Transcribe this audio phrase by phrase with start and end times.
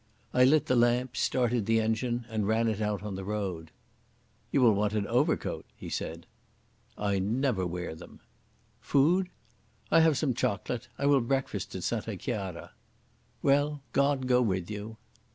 [0.33, 3.69] I lit the lamps, started the engine, and ran it out on to the road.
[4.51, 6.25] "You will want an overcoat," he said.
[6.97, 8.19] "I never wear them."
[8.79, 9.29] "Food?"
[9.91, 10.87] "I have some chocolate.
[10.97, 12.71] I will breakfast at Santa Chiara."
[13.43, 14.97] "Well, God go with you!"